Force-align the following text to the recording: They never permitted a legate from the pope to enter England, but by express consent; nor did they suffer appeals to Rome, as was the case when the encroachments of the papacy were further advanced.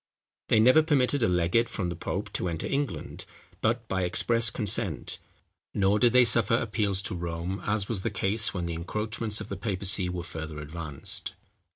They 0.47 0.59
never 0.59 0.81
permitted 0.81 1.21
a 1.21 1.27
legate 1.27 1.69
from 1.69 1.89
the 1.89 1.95
pope 1.95 2.33
to 2.33 2.49
enter 2.49 2.65
England, 2.65 3.25
but 3.61 3.87
by 3.87 4.01
express 4.01 4.49
consent; 4.49 5.19
nor 5.75 5.99
did 5.99 6.11
they 6.11 6.25
suffer 6.25 6.55
appeals 6.55 7.03
to 7.03 7.15
Rome, 7.15 7.61
as 7.67 7.87
was 7.87 8.01
the 8.01 8.09
case 8.09 8.51
when 8.51 8.65
the 8.65 8.73
encroachments 8.73 9.41
of 9.41 9.49
the 9.49 9.57
papacy 9.57 10.09
were 10.09 10.23
further 10.23 10.57
advanced. 10.59 11.33